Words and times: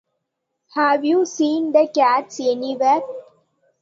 Have 0.73 1.05
you 1.05 1.27
seen 1.27 1.73
the 1.73 1.87
cats 1.93 2.39
anywhere? 2.39 3.03